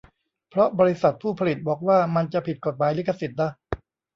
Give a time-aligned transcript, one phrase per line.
[0.49, 3.51] เพราะบริษัทผู้ผลิตบอกว่ามันจะผิดกฎหมายลิขสิทธิ์นะ